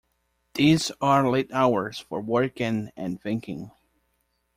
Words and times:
These 0.55 0.91
are 0.99 1.29
late 1.29 1.51
hours 1.53 1.99
for 1.99 2.21
working 2.21 2.89
and 2.97 3.21
thinking. 3.21 3.69